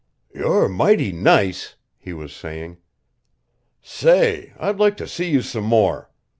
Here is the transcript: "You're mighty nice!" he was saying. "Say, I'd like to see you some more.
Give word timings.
"You're 0.33 0.67
mighty 0.67 1.11
nice!" 1.11 1.75
he 1.99 2.11
was 2.11 2.33
saying. 2.35 2.77
"Say, 3.83 4.51
I'd 4.59 4.79
like 4.79 4.97
to 4.97 5.07
see 5.07 5.29
you 5.29 5.43
some 5.43 5.65
more. 5.65 6.09